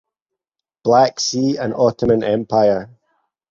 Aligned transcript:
Black 0.83 1.19
Sea 1.19 1.57
and 1.57 1.75
Ottoman 1.75 2.23
Empire. 2.23 2.89